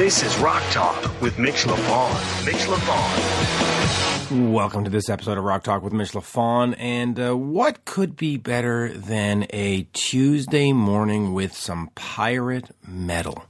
[0.00, 2.46] This is Rock Talk with Mitch LaFon.
[2.46, 4.50] Mitch LaFon.
[4.50, 6.74] Welcome to this episode of Rock Talk with Mitch LaFon.
[6.78, 13.44] And uh, what could be better than a Tuesday morning with some pirate metal?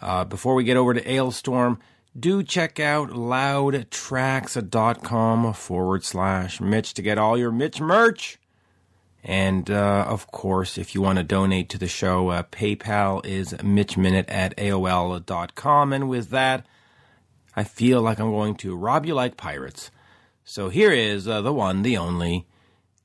[0.00, 1.80] Uh, before we get over to Alestorm,
[2.16, 8.38] do check out loudtracks.com forward slash Mitch to get all your Mitch merch.
[9.24, 13.54] And uh, of course, if you want to donate to the show, uh, PayPal is
[13.54, 15.92] mitchminute at AOL.com.
[15.94, 16.66] And with that,
[17.56, 19.90] I feel like I'm going to rob you like pirates.
[20.44, 22.46] So here is uh, the one, the only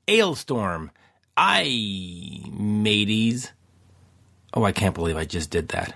[0.06, 0.90] Alestorm.
[1.36, 3.52] I, mateys.
[4.52, 5.94] Oh, Aye can't believe I just did that.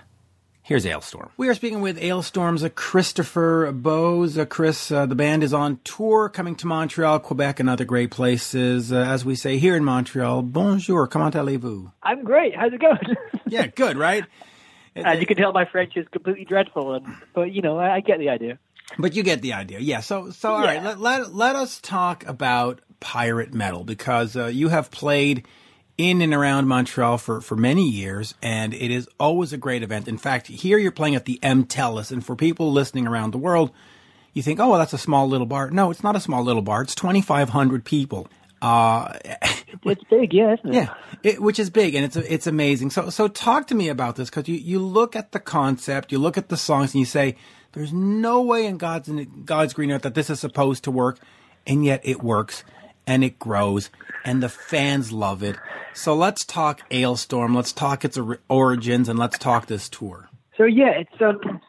[0.65, 1.29] Here's Alestorm.
[1.37, 4.35] We are speaking with Alestorm's uh, Christopher Bowes.
[4.35, 8.09] Uh, Chris, uh, the band is on tour coming to Montreal, Quebec, and other great
[8.09, 8.91] places.
[8.91, 11.91] Uh, as we say here in Montreal, bonjour, comment allez-vous?
[12.01, 12.55] I'm great.
[12.55, 13.15] How's it going?
[13.47, 14.25] yeah, good, right?
[14.95, 17.05] As you can tell, my French is completely dreadful, and,
[17.35, 18.57] but you know, I, I get the idea.
[18.97, 19.99] But you get the idea, yeah.
[19.99, 20.67] So, so all Yeah.
[20.67, 25.45] right, let, let let us talk about pirate metal because uh, you have played
[25.97, 30.07] in and around Montreal for for many years, and it is always a great event.
[30.07, 33.37] In fact, here you're playing at the M Telus, and for people listening around the
[33.37, 33.71] world,
[34.33, 35.71] you think, oh, well, that's a small little bar.
[35.71, 36.81] No, it's not a small little bar.
[36.81, 38.27] It's 2,500 people.
[38.61, 39.13] Uh,
[39.83, 40.73] It's big, yeah, isn't it?
[40.73, 42.91] yeah, it, which is big and it's it's amazing.
[42.91, 46.17] So so talk to me about this because you you look at the concept, you
[46.17, 47.35] look at the songs, and you say,
[47.73, 51.19] "There's no way in God's in God's green earth that this is supposed to work,"
[51.67, 52.63] and yet it works
[53.07, 53.89] and it grows
[54.23, 55.55] and the fans love it.
[55.93, 57.55] So let's talk Alestorm.
[57.55, 58.17] Let's talk its
[58.49, 60.29] origins and let's talk this tour.
[60.57, 61.61] So yeah, it's um,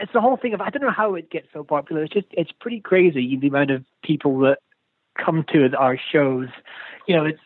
[0.00, 2.04] it's the whole thing of I don't know how it gets so popular.
[2.04, 4.58] It's just it's pretty crazy the amount of people that
[5.22, 6.48] come to our shows.
[7.06, 7.40] You know, it's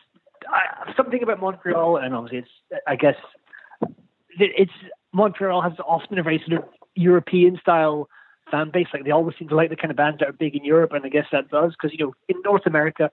[0.47, 3.15] I, something about Montreal, and obviously it's I guess
[4.39, 4.71] it's
[5.13, 8.09] Montreal has often a very sort of European style
[8.53, 8.87] fan base.
[8.93, 10.93] Like they always seem to like the kind of bands that are big in Europe,
[10.93, 13.09] and I guess that does because you know in North America.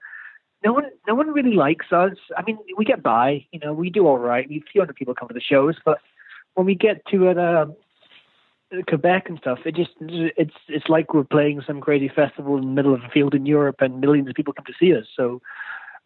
[0.63, 2.19] No one, no one really likes us.
[2.37, 4.47] I mean, we get by, you know, we do all right.
[4.47, 6.01] We a few hundred people come to the shows, but
[6.53, 7.65] when we get to it, uh,
[8.87, 12.71] Quebec and stuff, it just it's it's like we're playing some crazy festival in the
[12.73, 15.07] middle of a field in Europe, and millions of people come to see us.
[15.17, 15.41] So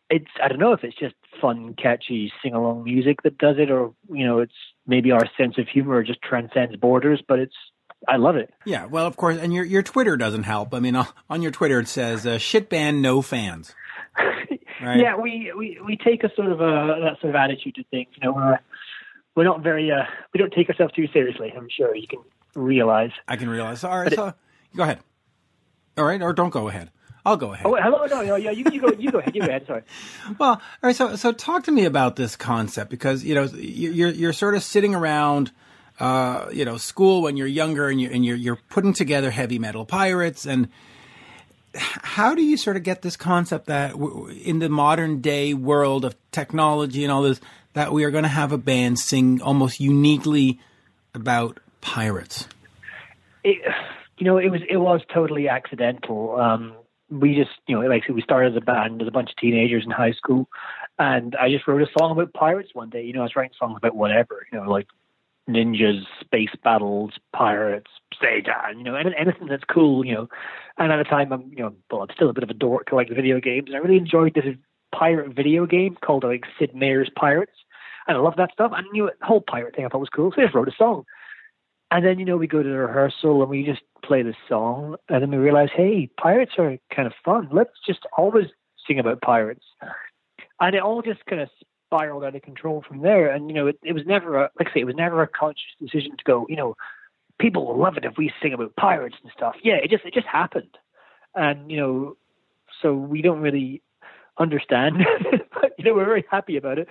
[0.09, 3.71] it's I don't know if it's just fun, catchy, sing along music that does it,
[3.71, 4.55] or you know, it's
[4.87, 7.23] maybe our sense of humor just transcends borders.
[7.27, 7.57] But it's
[8.09, 8.53] I love it.
[8.65, 10.75] Yeah, well, of course, and your your Twitter doesn't help.
[10.75, 10.97] I mean,
[11.31, 13.75] on your Twitter it says uh, "shit band, no fans."
[14.83, 15.01] Right.
[15.01, 18.09] Yeah, we, we we take a sort of a that sort of attitude to things.
[18.21, 18.59] You know, we're
[19.35, 20.03] we're not very uh
[20.35, 21.53] we don't take ourselves too seriously.
[21.57, 22.19] I'm sure you can
[22.55, 23.13] realize.
[23.27, 23.85] I can realize.
[23.85, 24.35] All right, so
[24.77, 24.99] go ahead.
[25.97, 26.91] All right, or don't go ahead.
[27.25, 27.65] I'll go ahead.
[27.65, 29.67] Oh, wait, hello, no, no, yeah, you, you go, you go ahead, you go ahead.
[29.67, 29.83] Sorry.
[30.39, 30.95] Well, all right.
[30.95, 34.63] So, so talk to me about this concept because you know you're you're sort of
[34.63, 35.53] sitting around,
[36.01, 39.59] uh, you know, school when you're younger and you're, and you're you're putting together heavy
[39.59, 40.69] metal pirates and
[41.77, 46.05] how do you sort of get this concept that w- in the modern day world
[46.05, 47.41] of technology and all this
[47.73, 50.61] that we are going to have a band sing almost uniquely
[51.15, 52.47] about pirates?
[53.45, 53.59] it,
[54.19, 56.37] you know, it was it was totally accidental.
[56.37, 56.75] Um,
[57.11, 59.85] we just, you know, like we started as a band as a bunch of teenagers
[59.85, 60.49] in high school,
[60.99, 63.05] and I just wrote a song about pirates one day.
[63.05, 64.89] You know, I was writing songs about whatever, you know, like
[65.49, 67.91] ninjas, space battles, pirates,
[68.21, 70.29] Satan, you know, anything that's cool, you know.
[70.79, 72.91] And at the time, I'm, you know, well, I'm still a bit of a dork
[72.91, 74.45] who likes video games, and I really enjoyed this
[74.95, 77.53] pirate video game called like Sid Meier's Pirates,
[78.07, 78.73] and I love that stuff.
[78.93, 80.73] You know, the whole pirate thing I thought was cool, so I just wrote a
[80.77, 81.05] song.
[81.91, 84.97] And then, you know, we go to the rehearsal and we just play the song.
[85.09, 87.49] And then we realize, hey, pirates are kind of fun.
[87.53, 88.47] Let's just always
[88.85, 89.65] sing about pirates.
[90.61, 91.49] And it all just kind of
[91.95, 93.31] spiraled out of control from there.
[93.31, 95.29] And, you know, it, it was never, a, like I say, it was never a
[95.29, 96.77] conscious decision to go, you know,
[97.39, 99.55] people will love it if we sing about pirates and stuff.
[99.63, 100.77] Yeah, it just, it just happened.
[101.35, 102.17] And, you know,
[102.83, 103.83] so we don't really
[104.39, 105.07] understand.
[105.53, 106.89] but, you know, we're very happy about it,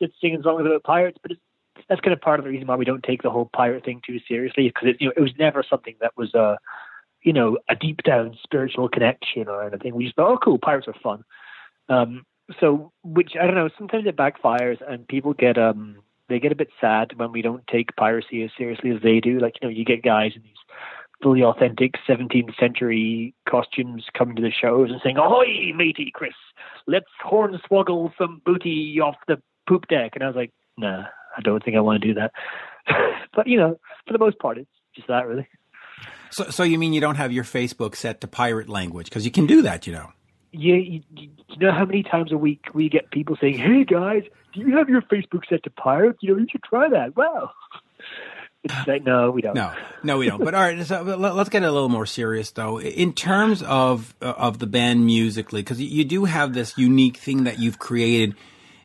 [0.00, 1.18] just singing songs about pirates.
[1.20, 1.32] But
[1.88, 4.00] that's kind of part of the reason why we don't take the whole pirate thing
[4.06, 6.58] too seriously, because it, you know, it was never something that was a,
[7.22, 9.94] you know, a deep down spiritual connection or anything.
[9.94, 11.24] We just thought, oh, cool, pirates are fun.
[11.88, 12.24] Um,
[12.60, 15.98] so, which I don't know, sometimes it backfires and people get um
[16.28, 19.38] they get a bit sad when we don't take piracy as seriously as they do.
[19.38, 20.52] Like you know, you get guys in these
[21.22, 26.34] fully authentic 17th century costumes coming to the shows and saying, "Ahoy, matey, Chris,
[26.86, 29.36] let's hornswoggle some booty off the
[29.68, 31.04] poop deck." And I was like, "Nah,
[31.36, 32.32] I don't think I want to do that."
[33.34, 35.48] but you know, for the most part, it's just that really.
[36.30, 39.30] So, so you mean you don't have your Facebook set to pirate language because you
[39.30, 40.10] can do that, you know?
[40.54, 41.02] You, you,
[41.48, 44.22] you know how many times a week we get people saying, "Hey guys,
[44.52, 46.16] do you have your Facebook set to pirate?
[46.20, 47.50] You know, you should try that." Wow.
[48.66, 49.54] It's like, no, we don't.
[49.54, 50.42] No, no, we don't.
[50.42, 52.80] But all right, so let's get a little more serious though.
[52.80, 57.44] In terms of uh, of the band musically, because you do have this unique thing
[57.44, 58.34] that you've created.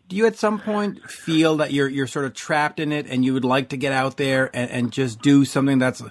[0.09, 3.23] Do you at some point feel that you're you're sort of trapped in it, and
[3.23, 6.01] you would like to get out there and, and just do something that's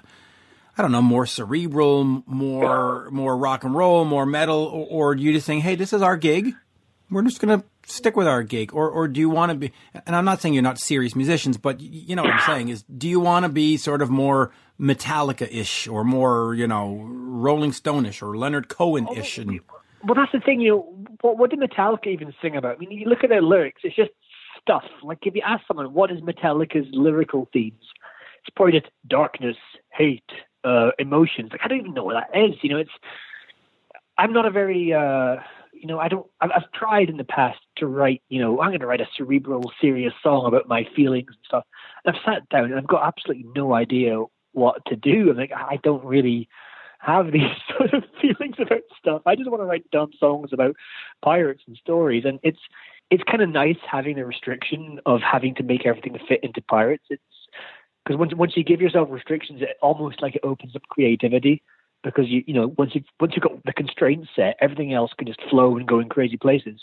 [0.79, 5.33] I don't know, more cerebral, more more rock and roll, more metal, or, or you
[5.33, 6.53] just saying, "Hey, this is our gig.
[7.11, 9.73] We're just gonna stick with our gig," or or do you want to be?
[10.05, 12.83] And I'm not saying you're not serious musicians, but you know what I'm saying is,
[12.83, 18.21] do you want to be sort of more Metallica-ish, or more you know Rolling Stone-ish,
[18.21, 19.37] or Leonard Cohen-ish?
[19.37, 19.59] And...
[20.05, 20.61] Well, that's the thing.
[20.61, 22.77] You know, what, what did Metallica even sing about?
[22.77, 24.11] I mean, you look at their lyrics; it's just
[24.61, 24.85] stuff.
[25.03, 27.83] Like if you ask someone, what is Metallica's lyrical themes?
[28.47, 29.57] It's probably just darkness,
[29.91, 30.23] hate,
[30.63, 31.49] uh, emotions.
[31.51, 32.55] Like I don't even know what that is.
[32.61, 32.91] You know, it's
[34.17, 35.37] I'm not a very uh,
[35.73, 38.69] you know I don't I've, I've tried in the past to write you know I'm
[38.69, 41.63] going to write a cerebral, serious song about my feelings and stuff.
[42.05, 44.23] And I've sat down and I've got absolutely no idea
[44.53, 45.29] what to do.
[45.29, 46.49] I'm like I don't really
[46.99, 47.43] have these
[47.77, 49.21] sort of feelings about stuff.
[49.25, 50.75] I just want to write dumb songs about
[51.23, 52.59] pirates and stories, and it's
[53.09, 57.05] it's kind of nice having the restriction of having to make everything fit into pirates.
[57.09, 57.23] It's
[58.09, 61.61] because once once you give yourself restrictions, it almost like it opens up creativity
[62.03, 65.27] because you you know once you once you've got the constraints set, everything else can
[65.27, 66.81] just flow and go in crazy places,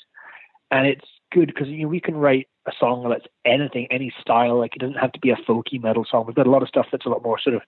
[0.71, 4.61] and it's good because you know we can write a song that's anything, any style.
[4.61, 6.27] Like it doesn't have to be a folky metal song.
[6.29, 7.63] We've got a lot of stuff that's a lot more sort of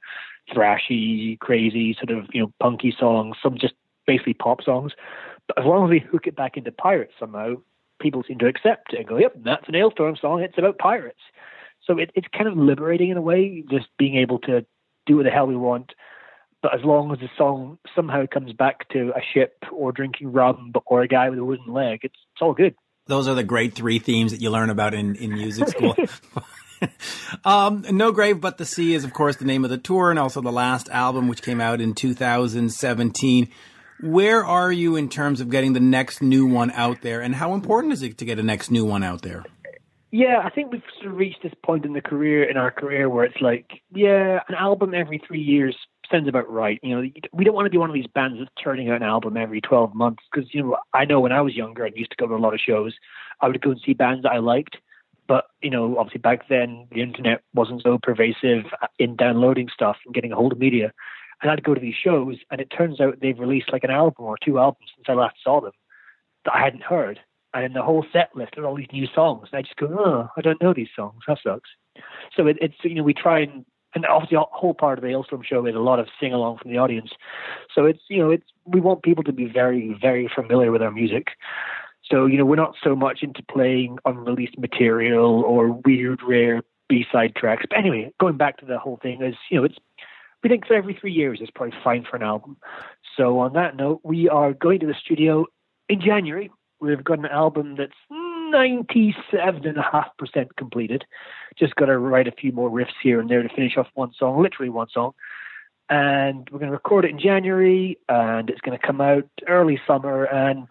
[0.55, 3.39] thrashy, crazy, sort of you know punky songs.
[3.43, 3.75] Some just
[4.07, 4.93] basically pop songs.
[5.49, 7.55] But as long as we hook it back into pirates somehow,
[7.99, 10.43] people seem to accept it and go, "Yep, that's an Alestorm song.
[10.43, 11.19] It's about pirates."
[11.89, 14.65] So it, it's kind of liberating in a way, just being able to
[15.07, 15.93] do what the hell we want.
[16.63, 20.73] But as long as the song somehow comes back to a ship or drinking rum
[20.87, 22.75] or a guy with a wooden leg, it's, it's all good.
[23.07, 25.97] Those are the great three themes that you learn about in, in music school.
[27.45, 30.19] um, no Grave But the Sea is, of course, the name of the tour and
[30.19, 33.49] also the last album, which came out in 2017.
[34.01, 37.55] Where are you in terms of getting the next new one out there, and how
[37.55, 39.45] important is it to get a next new one out there?
[40.11, 43.11] Yeah, I think we've sort of reached this point in the career in our career
[43.11, 45.77] where it's like, yeah, an album every three years
[46.11, 46.81] sounds about right.
[46.83, 49.03] You know, we don't want to be one of these bands that's turning out an
[49.03, 52.11] album every twelve months because you know I know when I was younger and used
[52.11, 52.95] to go to a lot of shows,
[53.43, 54.79] I would go and see bands that I liked,
[55.27, 58.65] but you know, obviously back then the internet wasn't so pervasive
[58.99, 60.93] in downloading stuff and getting a hold of media.
[61.43, 64.25] And I'd go to these shows, and it turns out they've released like an album
[64.25, 65.73] or two albums since I last saw them
[66.45, 67.21] that I hadn't heard
[67.55, 69.49] and in the whole set list are all these new songs.
[69.51, 71.23] And I just go, oh, I don't know these songs.
[71.27, 71.71] That sucks.
[72.37, 73.65] So it, it's you know we try and
[73.95, 76.59] and obviously the whole part of the Alestorm show is a lot of sing along
[76.59, 77.11] from the audience.
[77.75, 80.91] So it's you know it's we want people to be very very familiar with our
[80.91, 81.29] music.
[82.05, 87.05] So you know we're not so much into playing unreleased material or weird rare B
[87.11, 87.65] side tracks.
[87.69, 89.77] But anyway, going back to the whole thing is you know it's
[90.43, 92.59] we think every three years is probably fine for an album.
[93.17, 95.47] So on that note, we are going to the studio
[95.89, 96.51] in January
[96.81, 101.05] We've got an album that's 97.5% completed.
[101.59, 104.13] Just got to write a few more riffs here and there to finish off one
[104.19, 105.13] song, literally one song.
[105.91, 109.81] And we're going to record it in January, and it's going to come out early
[109.87, 110.25] summer.
[110.25, 110.69] And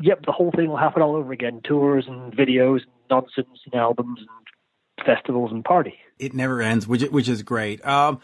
[0.00, 3.74] yep, the whole thing will happen all over again tours and videos and nonsense and
[3.74, 5.94] albums and festivals and party.
[6.18, 7.84] It never ends, which, which is great.
[7.86, 8.20] Um,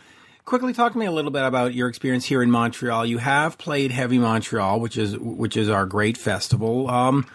[0.48, 3.04] quickly talk to me a little bit about your experience here in Montreal.
[3.04, 6.88] You have played Heavy Montreal, which is which is our great festival.
[6.88, 7.26] Um,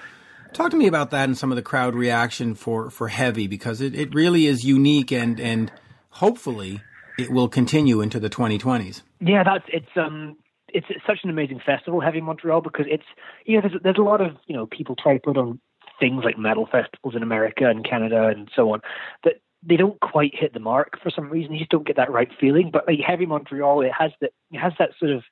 [0.52, 3.82] talk to me about that and some of the crowd reaction for, for Heavy because
[3.82, 5.72] it, it really is unique and and
[6.10, 6.82] hopefully
[7.20, 9.04] it will continue into the 2020s.
[9.20, 10.36] Yeah, that's it's um
[10.70, 13.06] it's, it's such an amazing festival, Heavy Montreal, because it's
[13.46, 15.60] you know there's there's a lot of you know people try to put on
[16.00, 18.82] things like metal festivals in America and Canada and so on
[19.24, 19.34] that
[19.66, 21.54] they don't quite hit the mark for some reason.
[21.54, 22.70] You just don't get that right feeling.
[22.72, 25.24] But like Heavy Montreal, it has that it has that sort of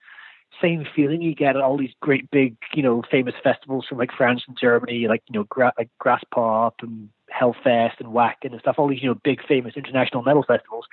[0.61, 4.11] same feeling you get at all these great big, you know, famous festivals from like
[4.11, 8.75] France and Germany, like you know, gra- like Graspop and Hellfest and Wacken and stuff.
[8.77, 10.85] All these you know big famous international metal festivals.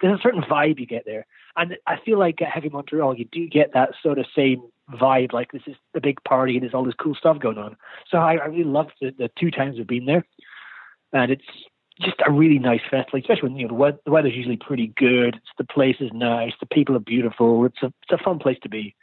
[0.00, 3.26] There's a certain vibe you get there, and I feel like at Heavy Montreal you
[3.30, 5.32] do get that sort of same vibe.
[5.32, 7.76] Like this is a big party and there's all this cool stuff going on.
[8.10, 10.24] So I, I really loved the, the two times we've been there,
[11.12, 11.44] and it's
[12.00, 14.88] just a really nice festival, especially when you know the, weather, the weather's usually pretty
[14.96, 15.36] good.
[15.36, 17.64] It's, the place is nice, the people are beautiful.
[17.66, 18.94] It's a it's a fun place to be,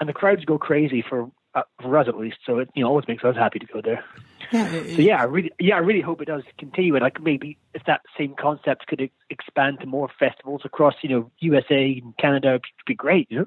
[0.00, 2.38] and the crowds go crazy for uh, for us at least.
[2.44, 4.04] So it you know always makes us happy to go there.
[4.52, 7.20] Yeah, it, so yeah, I really yeah I really hope it does continue, and like
[7.20, 12.16] maybe if that same concept could expand to more festivals across you know USA and
[12.18, 13.26] Canada, it'd be great.
[13.30, 13.46] You know.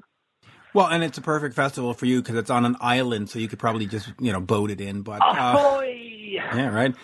[0.74, 3.48] Well, and it's a perfect festival for you because it's on an island, so you
[3.48, 5.02] could probably just you know boat it in.
[5.02, 6.94] But uh, yeah, right.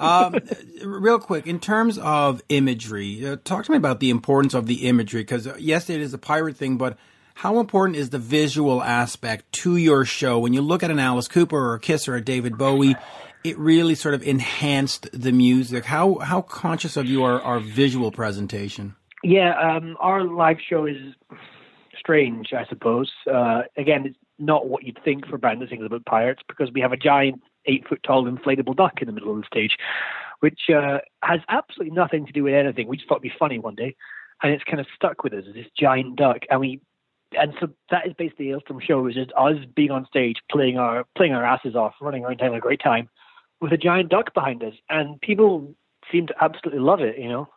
[0.00, 0.36] Um,
[0.84, 4.86] real quick, in terms of imagery, uh, talk to me about the importance of the
[4.86, 6.96] imagery because uh, yes, it is a pirate thing, but
[7.34, 10.38] how important is the visual aspect to your show?
[10.38, 12.96] When you look at an Alice Cooper or a Kiss or a David Bowie,
[13.44, 15.84] it really sort of enhanced the music.
[15.84, 18.96] How how conscious of you are our visual presentation?
[19.22, 20.96] Yeah, um, our live show is
[21.98, 23.10] strange, I suppose.
[23.32, 26.70] Uh, again, it's not what you'd think for a band that sings about pirates because
[26.72, 29.76] we have a giant eight foot tall inflatable duck in the middle of the stage,
[30.40, 32.88] which uh, has absolutely nothing to do with anything.
[32.88, 33.96] We just thought it'd be funny one day,
[34.42, 36.80] and it's kind of stuck with us as this giant duck, and we.
[37.38, 40.78] And so that is basically the Alestorm show, is just us being on stage, playing
[40.78, 43.10] our playing our asses off, running around having a great time,
[43.60, 45.74] with a giant duck behind us, and people
[46.10, 47.18] seem to absolutely love it.
[47.18, 47.48] You know,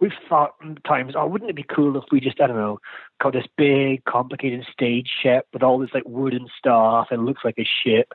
[0.00, 0.54] we've thought
[0.86, 2.78] times, oh, wouldn't it be cool if we just, I don't know,
[3.20, 7.58] got this big, complicated stage ship with all this like wooden stuff and looks like
[7.58, 8.12] a ship.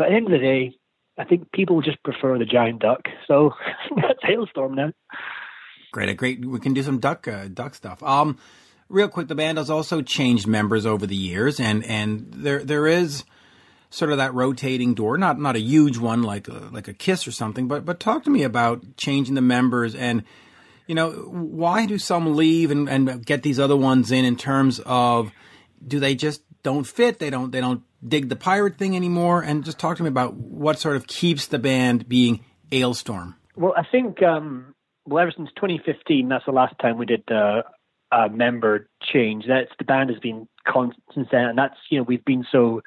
[0.00, 0.78] But at the end of the day,
[1.18, 3.02] I think people just prefer the giant duck.
[3.28, 3.52] So
[3.96, 4.92] that's Alestorm now.
[5.92, 6.42] Great, a great.
[6.42, 8.02] We can do some duck uh, duck stuff.
[8.02, 8.38] Um,
[8.88, 12.86] real quick, the band has also changed members over the years, and and there there
[12.86, 13.24] is
[13.90, 17.28] sort of that rotating door, not not a huge one like a, like a Kiss
[17.28, 20.24] or something, but but talk to me about changing the members and
[20.86, 24.80] you know why do some leave and, and get these other ones in in terms
[24.86, 25.30] of
[25.86, 29.64] do they just don't fit they don't they don't dig the pirate thing anymore and
[29.64, 33.34] just talk to me about what sort of keeps the band being Alestorm.
[33.56, 34.74] Well, I think um,
[35.06, 37.62] well ever since 2015, that's the last time we did uh,
[38.12, 39.44] a member change.
[39.46, 42.80] That's the band has been constant since then, and that's you know we've been so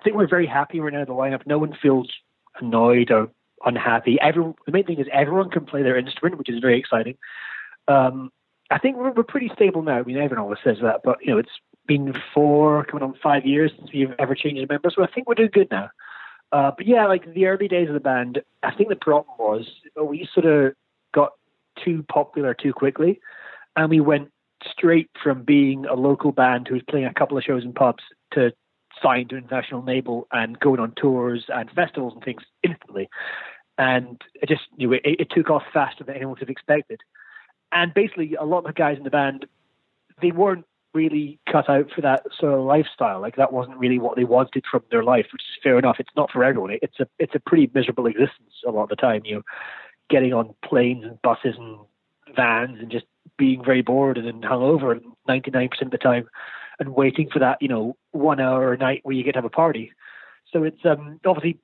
[0.00, 1.46] I think we're very happy right now the lineup.
[1.46, 2.10] No one feels
[2.60, 3.30] annoyed or
[3.64, 4.18] unhappy.
[4.20, 7.16] Everyone, the main thing is everyone can play their instrument, which is very exciting.
[7.88, 8.30] Um,
[8.70, 9.98] I think we're, we're pretty stable now.
[9.98, 11.50] I mean, everyone always says that, but you know, it's
[11.86, 15.28] been four, coming on five years since we've ever changed a member, so I think
[15.28, 15.90] we're doing good now.
[16.52, 19.68] Uh, but yeah, like the early days of the band, I think the problem was
[20.00, 20.74] we sort of
[21.12, 21.32] got
[21.84, 23.20] too popular too quickly,
[23.76, 24.30] and we went
[24.70, 28.04] straight from being a local band who was playing a couple of shows in pubs
[28.32, 28.52] to
[29.02, 33.08] signed to an international label and going on tours and festivals and things instantly.
[33.76, 37.00] And it just, you know, it, it took off faster than anyone would have expected.
[37.72, 39.46] And basically, a lot of the guys in the band,
[40.22, 40.64] they weren't
[40.94, 43.20] really cut out for that sort of lifestyle.
[43.20, 45.96] Like that wasn't really what they wanted from their life, which is fair enough.
[45.98, 46.78] It's not for everyone.
[46.80, 49.22] It's a it's a pretty miserable existence a lot of the time.
[49.24, 49.42] You know,
[50.08, 51.78] getting on planes and buses and
[52.34, 56.28] vans and just being very bored and hungover 99% of the time
[56.78, 59.44] and waiting for that, you know, one hour a night where you get to have
[59.44, 59.92] a party.
[60.52, 61.58] So it's um, obviously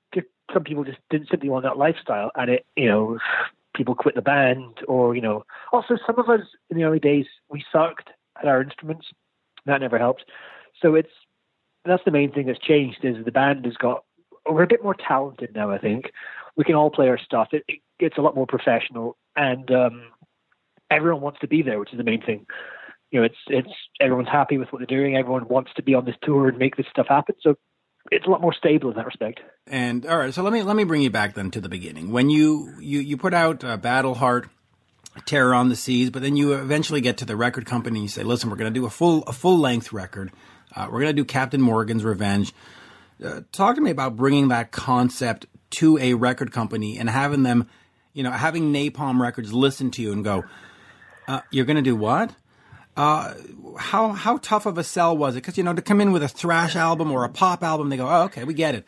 [0.53, 3.19] some people just didn't simply want that lifestyle, and it, you know,
[3.75, 7.27] people quit the band, or you know, also some of us in the early days
[7.49, 8.11] we sucked
[8.41, 9.07] at our instruments.
[9.67, 10.25] That never helped.
[10.81, 11.11] So it's
[11.85, 14.05] that's the main thing that's changed is the band has got
[14.49, 15.71] we're a bit more talented now.
[15.71, 16.07] I think
[16.57, 17.49] we can all play our stuff.
[17.53, 20.03] It, it gets a lot more professional, and um,
[20.91, 22.47] everyone wants to be there, which is the main thing
[23.11, 23.71] you know, it's it's
[24.01, 25.17] everyone's happy with what they're doing.
[25.17, 27.35] Everyone wants to be on this tour and make this stuff happen.
[27.41, 27.57] So
[28.11, 29.41] it's a lot more stable in that respect.
[29.67, 32.11] And all right, so let me let me bring you back then to the beginning.
[32.11, 34.49] When you you you put out uh, Battle Heart,
[35.27, 38.09] Terror on the Seas, but then you eventually get to the record company and you
[38.09, 40.31] say, "Listen, we're going to do a full a full length record.
[40.75, 42.53] Uh, we're going to do Captain Morgan's Revenge."
[43.25, 47.69] Uh, talk to me about bringing that concept to a record company and having them,
[48.13, 50.45] you know, having Napalm Records listen to you and go,
[51.29, 52.35] uh, "You're going to do what?"
[52.97, 53.35] Uh,
[53.79, 55.43] how how tough of a sell was it?
[55.43, 57.97] Because you know to come in with a thrash album or a pop album, they
[57.97, 58.87] go, "Oh, okay, we get it."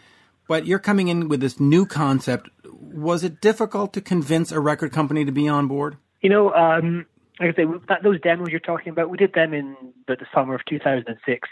[0.48, 2.50] But you're coming in with this new concept.
[2.64, 5.96] Was it difficult to convince a record company to be on board?
[6.22, 7.06] You know, um,
[7.40, 9.76] like I say, that, those demos you're talking about, we did them in
[10.06, 11.48] the, the summer of 2006,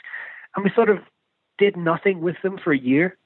[0.55, 0.99] and we sort of
[1.59, 3.17] did nothing with them for a year.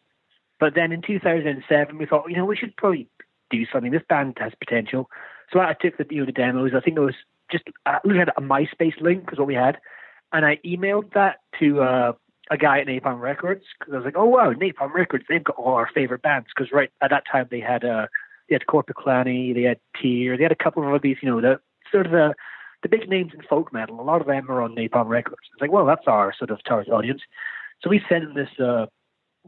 [0.59, 3.09] But then in 2007, we thought, you know, we should probably
[3.51, 3.93] do something.
[3.93, 5.11] This band has potential.
[5.53, 6.73] So I took the you know the demos.
[6.75, 7.15] I think it was
[7.51, 9.79] just uh, we had a MySpace link because what we had,
[10.33, 12.13] and I emailed that to uh,
[12.51, 15.57] a guy at Napalm Records because I was like, oh wow, Napalm Records, they've got
[15.57, 18.07] all our favorite bands because right at that time they had uh
[18.49, 21.61] they had Korpiklaani, they had Tyr, they had a couple of these, you know, the
[21.91, 22.35] sort of the
[22.83, 23.99] the big names in folk metal.
[23.99, 25.41] A lot of them are on Napalm Records.
[25.53, 27.23] It's like, well, that's our sort of target audience.
[27.83, 28.87] So we sent them this uh,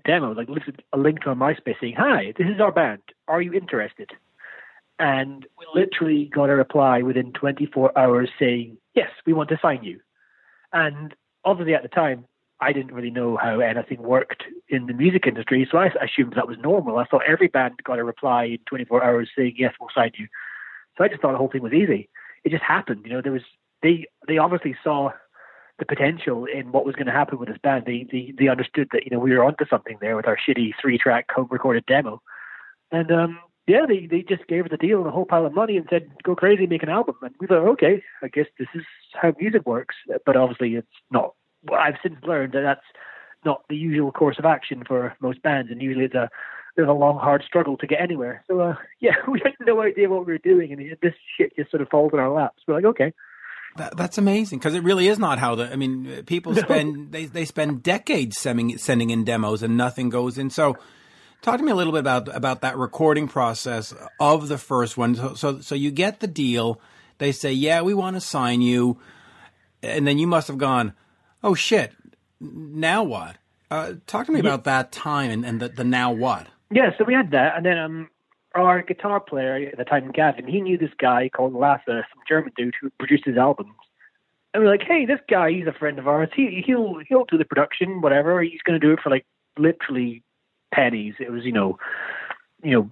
[0.06, 3.02] demo, like a link to our MySpace saying, "Hi, this is our band.
[3.28, 4.10] Are you interested?"
[4.98, 9.84] And we literally got a reply within 24 hours saying, yes, we want to sign
[9.84, 10.00] you.
[10.72, 12.24] And obviously at the time,
[12.60, 16.48] I didn't really know how anything worked in the music industry, so I assumed that
[16.48, 16.98] was normal.
[16.98, 20.26] I thought every band got a reply in 24 hours saying, yes, we'll sign you.
[20.96, 22.08] So I just thought the whole thing was easy.
[22.44, 23.02] It just happened.
[23.04, 23.42] You know, there was,
[23.82, 25.10] they, they obviously saw
[25.78, 27.84] the potential in what was going to happen with this band.
[27.86, 30.72] They, they, they understood that, you know, we were onto something there with our shitty
[30.80, 32.22] three track home recorded demo.
[32.90, 35.52] And, um, yeah, they they just gave us a deal and a whole pile of
[35.52, 37.16] money and said go crazy, make an album.
[37.22, 39.96] And we thought, okay, I guess this is how music works.
[40.24, 41.34] But obviously, it's not.
[41.68, 42.86] Well, I've since learned that that's
[43.44, 46.28] not the usual course of action for most bands, and usually it's a
[46.76, 48.44] there's a long, hard struggle to get anywhere.
[48.46, 51.70] So uh, yeah, we had no idea what we were doing, and this shit just
[51.70, 52.62] sort of falls in our laps.
[52.66, 53.12] We're like, okay.
[53.76, 55.70] That, that's amazing because it really is not how the.
[55.70, 60.38] I mean, people spend they they spend decades sending sending in demos and nothing goes
[60.38, 60.50] in.
[60.50, 60.76] So,
[61.42, 65.14] talk to me a little bit about about that recording process of the first one.
[65.14, 66.80] So so, so you get the deal.
[67.18, 68.98] They say, yeah, we want to sign you,
[69.82, 70.92] and then you must have gone,
[71.42, 71.92] oh shit,
[72.40, 73.36] now what?
[73.70, 74.46] Uh, talk to me yeah.
[74.46, 76.46] about that time and, and the, the now what.
[76.70, 78.10] Yeah, so we had that, and then um,
[78.54, 82.52] our guitar player at the time, Gavin, he knew this guy called Lasse, some German
[82.56, 83.74] dude who produced his albums.
[84.54, 86.30] And we're like, hey, this guy, he's a friend of ours.
[86.34, 88.42] He he'll he'll do the production, whatever.
[88.42, 89.26] He's going to do it for like
[89.58, 90.22] literally
[90.72, 91.14] pennies.
[91.20, 91.78] It was you know,
[92.62, 92.90] you know,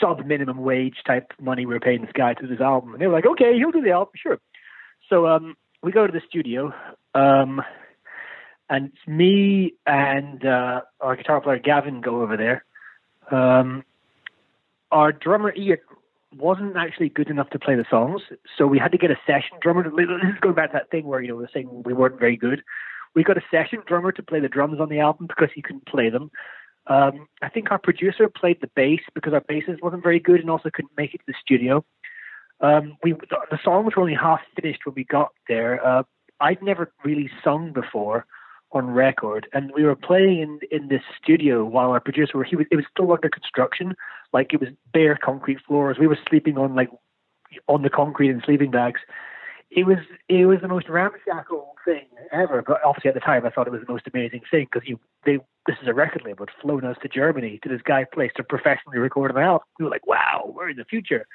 [0.00, 2.92] sub minimum wage type money we were paying this guy to do this album.
[2.92, 4.38] And they were like, okay, he'll do the album, sure.
[5.08, 6.72] So um, we go to the studio.
[7.14, 7.62] Um,
[8.68, 12.64] and it's me and uh, our guitar player Gavin go over there.
[13.30, 13.84] Um,
[14.90, 15.78] our drummer Ian
[16.36, 18.22] wasn't actually good enough to play the songs,
[18.56, 19.82] so we had to get a session drummer.
[19.84, 22.18] This is going back to that thing where you know we are saying we weren't
[22.18, 22.62] very good.
[23.14, 25.86] We got a session drummer to play the drums on the album because he couldn't
[25.86, 26.30] play them.
[26.86, 30.50] Um, I think our producer played the bass because our bassist wasn't very good and
[30.50, 31.84] also couldn't make it to the studio.
[32.60, 35.84] Um, we the songs were only half finished when we got there.
[35.84, 36.02] Uh,
[36.42, 38.26] I'd never really sung before,
[38.72, 42.66] on record, and we were playing in in this studio while our producer he was
[42.70, 43.94] it was still under construction,
[44.32, 45.98] like it was bare concrete floors.
[45.98, 46.90] We were sleeping on like
[47.68, 49.00] on the concrete in sleeping bags.
[49.70, 52.62] It was it was the most ramshackle thing ever.
[52.62, 54.98] But obviously at the time I thought it was the most amazing thing because you
[55.24, 58.32] they this is a record label had flown us to Germany to this guy place
[58.36, 59.66] to professionally record an album.
[59.78, 61.26] We were like, wow, we're in the future.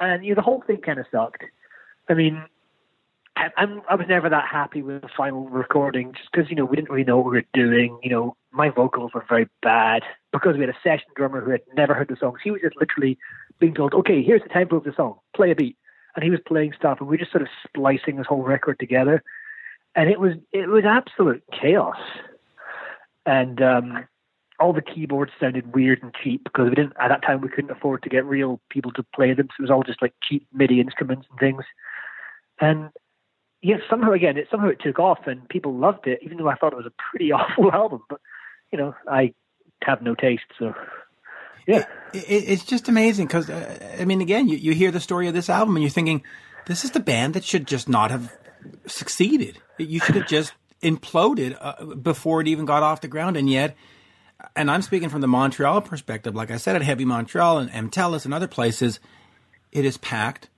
[0.00, 1.44] And you know the whole thing kind of sucked.
[2.08, 2.44] I mean,
[3.36, 6.76] I'm, I was never that happy with the final recording just because, you know, we
[6.76, 7.98] didn't really know what we were doing.
[8.02, 11.62] You know, my vocals were very bad because we had a session drummer who had
[11.76, 12.38] never heard the songs.
[12.44, 13.18] He was just literally
[13.58, 15.76] being told, okay, here's the tempo of the song, play a beat.
[16.14, 18.78] And he was playing stuff and we were just sort of splicing this whole record
[18.78, 19.22] together.
[19.96, 21.98] And it was, it was absolute chaos.
[23.26, 24.06] And, um,
[24.60, 27.72] all the keyboards sounded weird and cheap because we didn't, at that time, we couldn't
[27.72, 29.48] afford to get real people to play them.
[29.48, 31.64] So it was all just like cheap MIDI instruments and things.
[32.60, 32.90] And
[33.64, 36.54] yet somehow again it somehow it took off and people loved it, even though I
[36.54, 38.02] thought it was a pretty awful album.
[38.08, 38.20] But
[38.70, 39.32] you know, I
[39.82, 40.74] have no taste, so
[41.66, 41.86] yeah.
[42.12, 45.26] It, it, it's just amazing because uh, I mean, again, you, you hear the story
[45.26, 46.22] of this album and you're thinking,
[46.66, 48.32] this is the band that should just not have
[48.86, 49.58] succeeded.
[49.78, 53.76] You should have just imploded uh, before it even got off the ground, and yet.
[54.56, 56.34] And I'm speaking from the Montreal perspective.
[56.34, 59.00] Like I said, at Heavy Montreal and MTELUS and other places,
[59.72, 60.50] it is packed.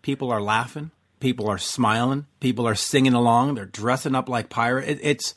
[0.00, 0.92] People are laughing.
[1.24, 2.26] People are smiling.
[2.38, 3.54] People are singing along.
[3.54, 4.88] They're dressing up like pirates.
[4.90, 5.34] It, it's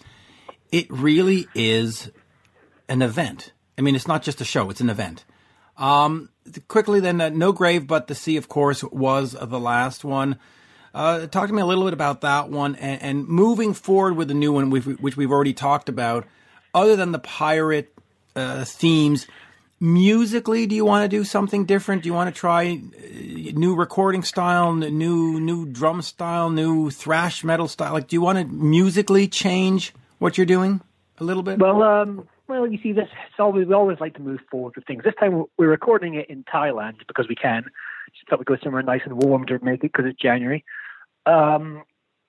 [0.69, 2.12] it really is
[2.89, 3.54] an event.
[3.78, 5.23] I mean, it's not just a show; it's an event.
[5.78, 6.28] Um,
[6.67, 8.36] quickly, then, uh, no grave but the sea.
[8.36, 10.38] Of course, was the last one.
[10.93, 14.28] Uh, talk to me a little bit about that one, and, and moving forward with
[14.28, 16.26] the new one, which we've already talked about.
[16.73, 17.93] Other than the pirate
[18.36, 19.26] uh, themes,
[19.80, 22.04] musically do you want to do something different?
[22.04, 27.44] Do you want to try uh, new recording style new new drum style new thrash
[27.44, 27.94] metal style?
[27.94, 30.82] Like do you want to musically change what you're doing
[31.20, 31.60] a little bit?
[31.60, 34.86] Well um well you see this it's always we always like to move forward with
[34.86, 35.04] things.
[35.04, 37.66] This time we're recording it in thailand because we can.
[38.13, 40.66] Just thought we'd go somewhere nice and warm to make it because it's january.
[41.28, 41.84] Um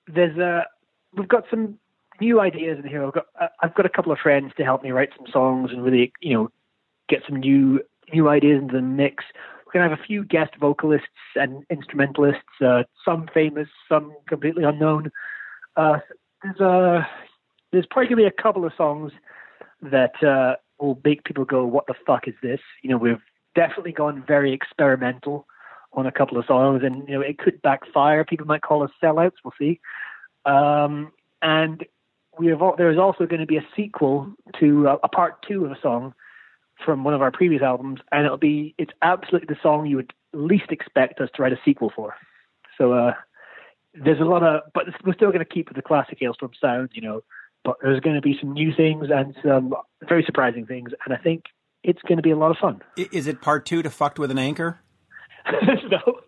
[0.07, 0.65] there's a
[1.15, 1.79] we've got some
[2.21, 3.05] new ideas in here.
[3.05, 3.25] I've got
[3.59, 6.35] I've got a couple of friends to help me write some songs and really you
[6.35, 6.51] know
[7.09, 7.81] get some new
[8.13, 9.23] new ideas into the mix.
[9.65, 14.63] We're going to have a few guest vocalists and instrumentalists, uh, some famous, some completely
[14.63, 15.11] unknown.
[15.75, 15.99] Uh,
[16.43, 17.07] there's a
[17.71, 19.11] there's probably going to be a couple of songs
[19.81, 23.21] that uh, will make people go, "What the fuck is this?" You know, we've
[23.55, 25.45] definitely gone very experimental
[25.93, 28.23] on a couple of songs, and you know, it could backfire.
[28.23, 29.33] People might call us sellouts.
[29.43, 29.79] We'll see.
[30.45, 31.85] Um, and
[32.39, 35.65] we have there is also going to be a sequel to uh, a part two
[35.65, 36.13] of a song
[36.85, 40.13] from one of our previous albums, and it'll be it's absolutely the song you would
[40.33, 42.15] least expect us to write a sequel for.
[42.77, 43.13] So uh,
[43.93, 47.01] there's a lot of, but we're still going to keep the classic Alestorm sound, you
[47.01, 47.23] know.
[47.63, 49.73] But there's going to be some new things and some
[50.07, 51.43] very surprising things, and I think
[51.83, 52.81] it's going to be a lot of fun.
[52.95, 54.79] Is it part two to fucked with an anchor?
[55.51, 56.21] no,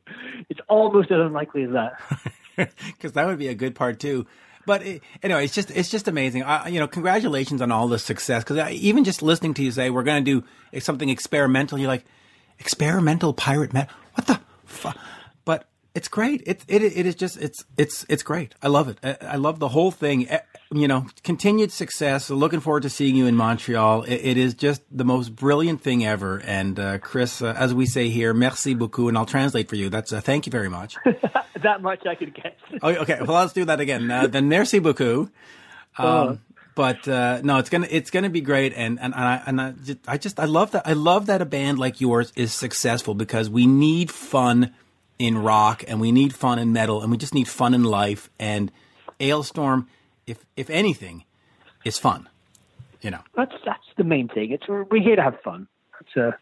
[0.49, 1.93] it's almost as unlikely as that.
[2.85, 4.27] Because that would be a good part two.
[4.71, 6.43] But it, anyway, it's just it's just amazing.
[6.43, 8.41] I, you know, congratulations on all the success.
[8.41, 11.89] Because uh, even just listening to you say we're going to do something experimental, you're
[11.89, 12.05] like,
[12.57, 13.93] experimental pirate metal.
[14.13, 14.39] What the?
[14.63, 14.97] Fu-?
[15.43, 16.43] But it's great.
[16.45, 18.55] It, it it is just it's it's it's great.
[18.61, 18.97] I love it.
[19.03, 20.29] I, I love the whole thing.
[20.73, 22.29] You know, continued success.
[22.29, 24.03] Looking forward to seeing you in Montreal.
[24.03, 26.41] It, it is just the most brilliant thing ever.
[26.45, 29.89] And uh, Chris, uh, as we say here, merci beaucoup, and I'll translate for you.
[29.89, 30.95] That's uh, thank you very much.
[31.61, 32.57] that much I could get.
[32.81, 34.09] oh, okay, well let's do that again.
[34.09, 35.31] Uh, then merci beaucoup.
[35.97, 36.39] Um,
[36.73, 39.71] but uh, no, it's gonna it's gonna be great, and and, and I and I
[39.71, 43.13] just, I just I love that I love that a band like yours is successful
[43.13, 44.73] because we need fun
[45.19, 48.29] in rock and we need fun in metal and we just need fun in life
[48.39, 48.71] and
[49.19, 49.87] Alestorm,
[50.27, 51.25] if if anything,
[51.83, 52.29] is fun.
[53.01, 54.51] You know, That's that's the main thing.
[54.51, 55.67] It's we're here to have fun.
[55.93, 56.37] That's uh,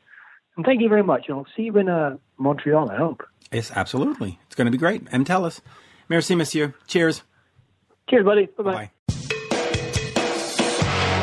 [0.58, 1.26] and thank you very much.
[1.30, 2.92] And I'll see you in uh, Montreal.
[2.92, 3.24] I hope.
[3.52, 5.04] Yes, absolutely it's going to be great.
[5.12, 5.62] And tell us,
[6.10, 6.76] merci, monsieur.
[6.88, 7.24] Cheers.
[8.10, 8.46] Cheers, buddy.
[8.58, 8.74] Bye bye.
[8.74, 8.92] Bye.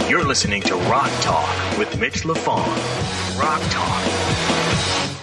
[0.08, 3.38] You're listening to Rock Talk with Mitch LaFon.
[3.38, 5.15] Rock Talk.